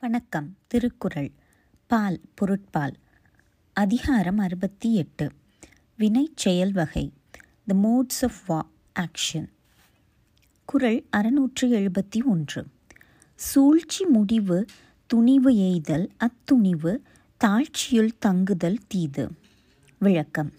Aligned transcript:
வணக்கம். 0.00 0.56
திருக்குறள். 0.66 1.30
பால் 1.86 2.20
பொருட்பால். 2.34 2.94
அதிகாரம் 3.72 4.38
அறுபத்தி 4.38 4.94
எட்டு 4.94 5.30
வினை 5.96 6.32
செயல் 6.34 6.72
வகை. 6.72 7.12
த 7.66 7.74
மோட்ஸ் 7.74 8.24
ஆஃப் 8.24 8.46
வா 8.46 8.66
ஆக்ஷன் 9.00 9.48
குறள் 10.64 11.04
அறுநூற்று 11.10 11.68
எழுபத்தி 11.68 12.24
ஒன்று 12.24 12.66
சூழ்ச்சி 13.34 14.04
முடிவு 14.04 14.64
துணிவு 15.06 15.52
எய்தல் 15.52 16.08
அத்துணிவு 16.16 16.96
தாழ்ச்சியுள் 17.36 18.18
தங்குதல் 18.18 18.78
தீது. 18.88 19.30
விளக்கம். 19.98 20.52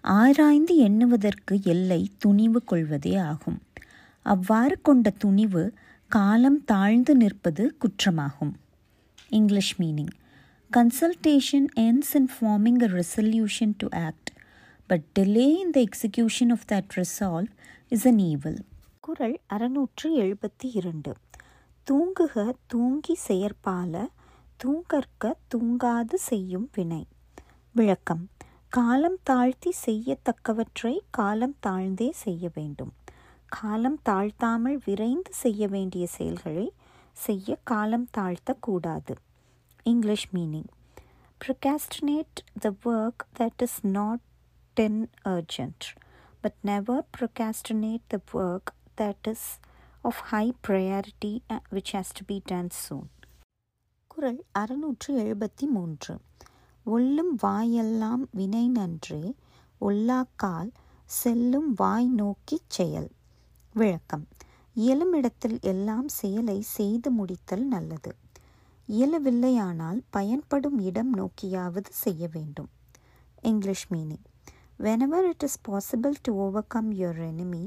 ஆராய்ந்து 0.00 0.76
எண்ணுவதற்கு 0.76 1.60
எல்லை 1.62 2.10
துணிவு 2.18 2.64
கொள்வதே 2.64 3.14
ஆகும். 3.16 3.62
அவ்வாறு 4.22 4.80
கொண்ட 4.80 5.10
துணிவு 5.10 5.72
காலம் 6.08 6.64
தாழ்ந்து 6.64 7.14
நிற்பது 7.14 7.76
குற்றமாகும். 7.76 8.56
English 9.34 9.80
meaning. 9.80 10.08
Consultation 10.76 11.66
ends 11.76 12.14
in 12.14 12.28
forming 12.40 12.82
a 12.82 13.00
resolution 13.00 13.74
to 13.76 13.88
act, 13.88 14.24
but 14.88 15.02
delay 15.18 15.62
in 15.62 15.70
the 15.74 15.84
execution 15.84 16.50
of 16.50 16.58
that 16.72 16.84
resolve 16.94 17.48
is 17.90 18.06
an 18.06 18.18
evil. 18.18 18.56
குரல் 19.00 19.40
அறுநூற்று 19.46 20.18
எழுபத்தி 20.18 20.70
இரண்டு. 20.72 21.14
தூங்குக 21.90 22.52
தூங்கி 22.66 23.16
செயற்பால 23.28 24.06
தூங்கற்க 24.56 25.36
தூங்காது 25.54 26.14
செய்யும் 26.14 26.70
வினை. 26.74 27.06
விளக்கம். 27.72 28.28
காலம் 28.68 29.18
தாழ்த்தி 29.22 29.72
செய்யத்தக்கவற்றை 29.86 30.98
காலம் 31.10 31.56
தாழ்ந்தே 31.66 32.10
செய்ய 32.12 32.50
வேண்டும். 32.54 32.92
காலம் 33.46 34.00
தாழ்த்தாமல் 34.08 34.78
விரைந்து 34.84 35.32
செய்ய 35.32 35.68
வேண்டிய 35.68 36.06
செயல்களை 36.06 36.72
செய்ய 37.16 37.56
காலம் 37.64 38.08
தாழ்த்தக்கூடாது 38.16 39.14
English 39.86 40.28
meaning 40.34 40.70
procrastinate 41.40 42.38
the 42.56 42.72
work 42.84 43.26
that 43.34 43.62
is 43.62 43.74
not 43.96 44.20
in 44.76 44.94
urgent 45.26 45.80
but 46.42 46.54
never 46.62 46.96
procrastinate 47.10 48.04
the 48.08 48.20
work 48.32 48.66
that 48.96 49.26
is 49.26 49.42
of 50.04 50.16
high 50.30 50.52
priority 50.62 51.34
uh, 51.50 51.58
which 51.70 51.92
has 51.92 52.12
to 52.12 52.24
be 52.24 52.38
done 52.46 52.70
soon 52.84 53.04
குறள் 54.10 54.40
அறுநூற்று 54.52 55.10
எழுபத்தி 55.22 55.66
மூன்று 55.66 56.14
ஒல்லும் 56.86 57.34
வாயெல்லாம் 57.42 58.24
வினை 58.30 58.66
நன்றே 58.70 59.22
ஒல்லாக்கால் 59.80 60.70
செல்லும் 61.10 61.70
வாய் 61.74 62.10
நோக்கிச் 62.12 62.70
செயல் 62.70 63.10
விளக்கம் 63.74 64.26
இயலுமிடத்தில் 64.76 65.58
எல்லாம் 65.64 66.08
செயலை 66.14 66.58
செய்து 66.70 67.10
முடித்தல் 67.18 67.66
நல்லது 67.68 68.12
இயலவில்லையானால் 68.88 70.00
பயன்படும் 70.10 70.78
இடம் 70.80 71.12
நோக்கியாவது 71.12 71.90
செய்ய 72.00 72.28
வேண்டும் 72.28 72.70
English 73.42 73.86
meaning 73.90 74.24
whenever 74.78 75.26
it 75.28 75.44
is 75.44 75.58
possible 75.68 76.16
to 76.22 76.32
overcome 76.40 76.90
your 76.94 77.22
enemy 77.24 77.64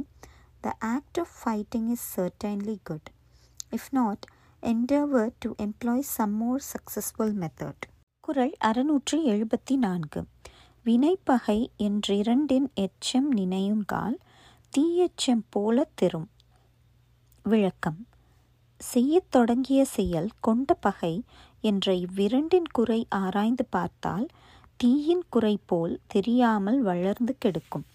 the 0.62 0.74
act 0.88 1.20
of 1.20 1.36
fighting 1.38 1.90
is 1.90 2.08
certainly 2.16 2.78
good 2.84 3.10
if 3.72 3.90
not 3.92 4.26
endeavour 4.64 5.30
to 5.40 5.50
employ 5.60 6.06
some 6.12 6.36
more 6.38 6.64
successful 6.72 7.36
method 7.36 7.86
குரல் 8.24 8.56
அறுநூற்றி 8.66 9.18
எழுபத்தி 9.26 9.76
நான்கு 9.78 10.22
வினைப்பகை 10.86 11.60
என்றிரண்டின் 11.80 12.68
எச்சம் 12.78 13.30
நினையுங்கால் 13.34 14.18
தீயச்சம் 14.74 15.46
போல 15.50 15.86
திரும் 15.96 16.28
விளக்கம். 17.52 18.00
செய்யத் 18.82 19.32
தொடங்கிய 19.32 19.86
செயல் 19.86 20.30
கொண்ட 20.40 20.74
பகை 20.74 21.24
என்ற 21.62 21.94
இவ்விரண்டின் 21.94 22.70
குறை 22.72 23.06
ஆராய்ந்து 23.10 23.66
பார்த்தால் 23.66 24.28
தீயின் 24.78 25.24
குறை 25.30 25.60
போல் 25.66 26.00
தெரியாமல் 26.08 26.82
வளர்ந்து 26.82 27.36
கெடுக்கும். 27.40 27.86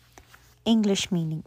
English 0.66 1.14
meaning 1.14 1.46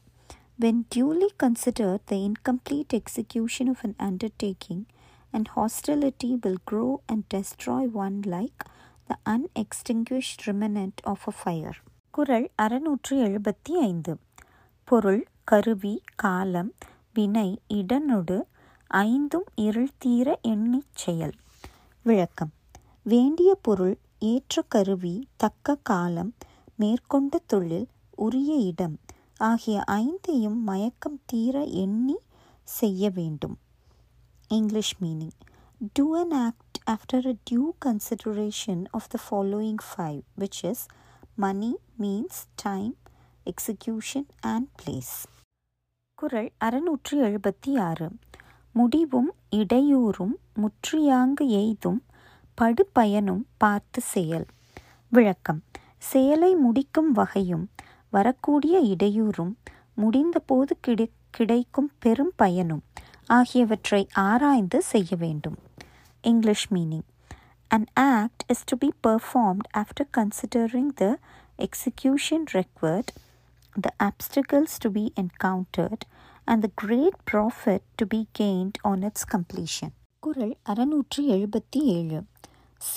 when 0.61 0.81
duly 0.95 1.29
consider 1.43 1.97
the 2.05 2.15
incomplete 2.15 2.93
execution 2.93 3.71
of 3.73 3.83
an 3.87 3.97
undertaking 4.07 4.83
and 5.31 5.49
hostility 5.55 6.37
will 6.41 6.63
grow 6.71 6.95
and 7.05 7.25
destroy 7.33 7.91
one 7.91 8.19
like 8.25 8.61
the 9.07 9.19
unextinguished 9.29 10.33
remnant 10.45 11.01
of 11.03 11.27
a 11.27 11.33
fire 11.43 11.79
குரல் 12.09 12.51
அறுநூற்று 12.55 13.17
எழுபத்தி 13.27 13.73
ஐந்து. 13.81 14.15
பொருள் 14.83 15.23
கருவி 15.43 15.95
காலம் 16.15 16.73
வினை 17.15 17.49
இடனொடு 17.73 18.37
ஐந்தும் 18.87 19.47
இருள் 19.55 19.91
தீர 19.97 20.27
எண்ணிச் 20.47 20.95
செயல். 20.95 21.33
விளக்கம். 22.05 22.51
வேண்டிய 23.03 23.51
பொருள் 23.61 23.95
ஏற்ற 24.19 24.61
கருவி 24.67 25.15
தக்க 25.35 25.75
காலம் 25.75 26.31
மேற்கொண்ட 26.75 27.41
தொழில் 27.45 27.87
உரிய 28.15 28.53
இடம் 28.55 28.97
ஆகிய 29.37 29.83
ஐந்தையும் 29.91 30.59
மயக்கம் 30.61 31.19
தீர 31.25 31.63
எண்ணி 31.83 32.17
செய்ய 32.63 33.09
வேண்டும். 33.09 33.57
English 34.47 34.95
meaning 35.01 35.37
do 35.93 36.05
an 36.17 36.35
act 36.47 36.77
after 36.85 37.27
a 37.27 37.35
due 37.49 37.63
consideration 37.85 38.83
of 38.91 39.09
the 39.09 39.17
following 39.25 39.81
five 39.89 40.21
which 40.39 40.61
is 40.61 40.85
money 41.35 41.71
means 41.99 42.41
time 42.55 42.95
execution 43.45 44.29
and 44.39 44.67
place 44.81 45.15
குரல் 46.15 46.51
அறுநூற்று 46.57 47.15
எழுபத்தி 47.23 47.79
ஆறு. 47.79 48.09
முடிவும் 48.71 49.33
இடையூறும் 49.51 50.35
முற்றியாங்கு 50.53 51.45
எய்தும் 51.47 51.99
படுபயனும் 52.57 53.41
பார்த்து 53.57 54.01
செயல். 54.01 54.45
விளக்கம். 55.09 55.63
செயலை 55.97 56.55
முடிக்கும் 56.55 57.11
வகையும் 57.11 57.69
வரக்கூடிய 58.09 58.79
இடையூறும் 58.79 59.53
முடிந்தபோது 59.97 60.75
கிடை 60.81 61.11
கிடைக்கும் 61.29 61.91
பெரும் 61.99 62.33
பயனும் 62.35 62.83
ஆகியவற்றை 63.25 64.07
ஆராய்ந்து 64.13 64.81
செய்ய 64.81 65.15
வேண்டும். 65.19 65.57
English 66.21 66.73
meaning. 66.73 67.07
An 67.67 67.85
act 67.93 68.43
is 68.47 68.65
to 68.65 68.77
be 68.77 68.93
performed 69.07 69.67
after 69.77 70.09
considering 70.17 70.93
the 70.95 71.17
execution 71.57 72.45
required 72.53 73.11
the 73.83 74.09
obstacles 74.09 74.63
to 74.63 74.89
be 74.89 75.09
encountered, 75.15 75.99
and 76.45 76.63
the 76.63 76.69
great 76.87 77.13
profit 77.31 77.79
to 77.95 78.05
be 78.15 78.23
gained 78.39 78.71
on 78.83 79.01
its 79.03 79.37
completion. 79.37 79.89
குரல் 80.19 80.57
அறுநூற்றி 80.69 81.21
எழுபத்தி 81.21 81.81
ஏழு. 81.81 82.23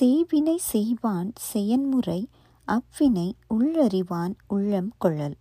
செய்வினை 0.01 0.57
செய்வான் 0.57 1.33
செயன்முறை 1.37 2.29
அவ்வினை 2.67 3.33
உள்ளறிவான் 3.59 4.35
உள்ளம் 4.49 4.93
கொள்ளல். 4.99 5.37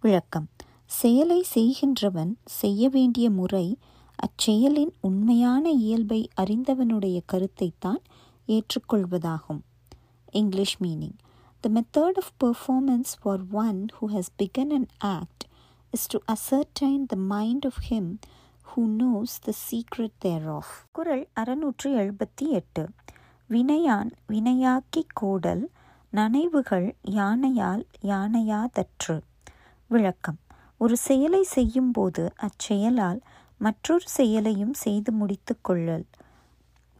விளக்கம். 0.00 0.48
செயலை 0.86 1.42
செய்கின்றவன் 1.54 2.36
செய்ய 2.44 2.88
வேண்டிய 2.88 3.30
முறை 3.30 3.78
அச்செயலின் 4.14 4.92
உண்மையான 5.00 5.70
இயல்பை 5.70 6.28
அறிந்தவனுடைய 6.40 7.20
கருத்தைத்தான் 7.32 8.02
ஏற்றுக்கொள்வதாகும். 8.48 9.60
English 10.30 10.82
meaning. 10.82 11.16
The 11.66 11.72
method 11.72 12.12
of 12.20 12.44
performance 12.44 13.14
for 13.20 13.40
one 13.52 13.86
who 14.00 14.14
has 14.14 14.22
begun 14.42 14.70
an 14.74 14.86
act 15.04 15.48
is 15.90 16.06
to 16.08 16.18
ascertain 16.26 17.04
the 17.14 17.20
mind 17.28 17.64
of 17.64 17.72
him 17.90 18.18
who 18.74 18.80
knows 18.80 19.26
the 19.46 19.52
secret 19.70 20.10
thereof. 20.24 20.64
குரல் 20.92 21.28
அறுநூற்றி 21.40 21.84
எழுபத்தி 21.84 22.48
எட்டு 22.48 22.90
வினையான் 23.50 24.10
வினையாக்கி 24.28 25.02
கோடல் 25.12 25.70
நனைவுகள் 26.12 26.94
யானையால் 27.10 27.84
யானையாதற்று. 28.02 29.20
விளக்கம். 29.86 30.38
ஒரு 30.76 30.96
செயலை 30.96 31.42
செய்யும்போது 31.42 32.32
அச்செயலால் 32.36 33.20
மற்றொரு 33.58 34.08
செயலையும் 34.08 34.74
செய்து 34.74 35.12
முடித்து 35.12 35.58
கொள்ளல். 35.60 36.06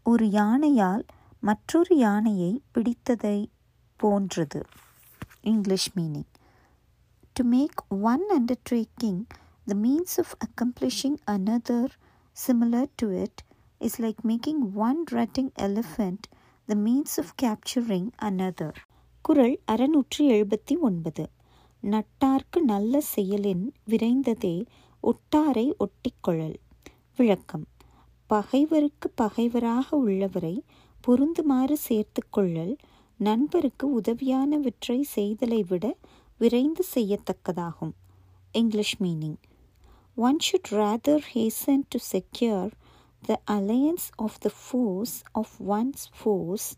ஒரு 0.03 0.26
யானையால் 0.26 1.03
மற்றொரு 1.41 1.96
யானையை 1.96 2.62
பிடித்ததை 2.75 3.46
போன்றது 4.00 4.60
English 5.44 5.90
meaning 5.96 6.31
to 7.37 7.44
make 7.48 7.81
one 8.06 8.25
undertaking 8.37 9.20
the 9.66 9.76
means 9.82 10.16
of 10.19 10.34
accomplishing 10.46 11.19
another 11.26 11.93
similar 12.37 12.90
to 12.96 13.08
it 13.22 13.40
is 13.81 13.98
like 14.00 14.20
making 14.25 14.62
one 14.81 15.00
rutting 15.12 15.52
elephant 15.62 16.26
the 16.69 16.76
means 16.81 17.16
of 17.19 17.32
capturing 17.43 18.10
another 18.22 18.78
குரல் 19.25 19.56
அறுநூற்றி 19.72 20.25
எழுபத்தி 20.31 20.75
ஒன்பது 20.81 21.25
நட்டார்க்கு 21.82 22.60
நல்ல 22.64 23.00
செயலின் 23.14 23.64
விரைந்ததே 23.88 24.56
ஒட்டாரை 25.02 25.66
ஒட்டிக்கொழல் 25.78 26.56
விளக்கம் 27.16 27.66
பகைவருக்கு 28.31 29.08
பகைவராக 29.16 29.88
உள்ளவரை 29.98 30.54
பொருந்துமாறு 31.04 31.76
சேர்த்து 31.82 32.22
கொள்ளல் 32.31 32.75
நண்பருக்கு 33.17 34.01
உதவியானவற்றை 34.01 35.03
செய்தலை 35.15 35.61
விட 35.69 35.97
விரைந்து 36.39 36.85
செய்யத்தக்கதாகும். 36.95 37.93
English 38.53 39.03
meaning 39.03 39.37
one 40.15 40.37
should 40.37 40.69
rather 40.71 41.25
hasten 41.35 41.83
to 41.89 41.99
secure 42.13 42.71
the 43.23 43.41
alliance 43.51 44.09
of 44.17 44.39
the 44.39 44.51
force 44.65 45.23
of 45.33 45.57
one's 45.69 46.05
force 46.19 46.77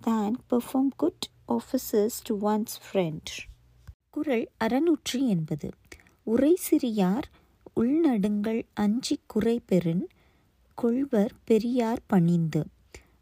than 0.00 0.36
perform 0.50 0.90
good 0.96 1.28
officers 1.48 2.18
to 2.22 2.38
one's 2.38 2.76
friend 2.92 3.32
குரல் 4.10 4.50
அறநூற்றி 4.64 5.26
எண்பது. 5.28 5.70
உரை 6.22 6.58
சிறியார் 6.70 7.22
உள்நடுங்கள் 7.76 8.62
அஞ்சி 8.74 9.20
குறை 9.26 9.60
பெறின் 9.66 10.08
கொள்வர் 10.74 11.32
பெரியார் 11.44 12.02
பணிந்து. 12.06 12.66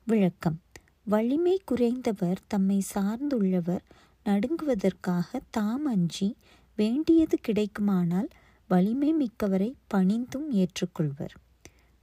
விளக்கம். 0.04 0.60
வலிமை 1.05 1.61
குறைந்தவர் 1.71 2.39
தம்மை 2.47 2.81
சார்ந்துள்ளவர் 2.93 3.83
நடுங்குவதற்காக 4.25 5.39
தாம் 5.49 5.85
அஞ்சி 5.85 6.35
வேண்டியது 6.75 7.37
கிடைக்குமானால் 7.47 8.29
வலிமை 8.67 9.13
மிக்கவரை 9.13 9.73
பணிந்தும் 9.93 10.49
ஏற்றுக்கொள்வர் 10.51 11.35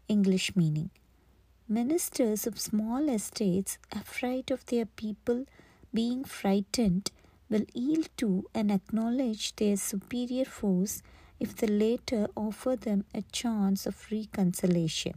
English 0.07 0.51
meaning 0.59 0.95
Ministers 1.69 2.47
of 2.47 2.59
small 2.59 3.11
estates, 3.11 3.79
afraid 3.91 4.51
of 4.51 4.65
their 4.67 4.87
people 4.87 5.45
being 5.95 6.25
frightened, 6.25 7.11
will 7.51 7.67
yield 7.75 8.09
to 8.17 8.45
and 8.55 8.73
acknowledge 8.73 9.57
their 9.57 9.77
superior 9.77 10.47
force 10.47 11.03
if 11.39 11.55
the 11.57 11.67
latter 11.67 12.27
offer 12.35 12.77
them 12.77 13.05
a 13.15 13.23
chance 13.33 13.87
of 13.87 14.07
reconciliation. 14.11 15.15